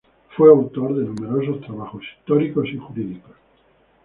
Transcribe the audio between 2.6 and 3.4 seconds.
y jurídicos.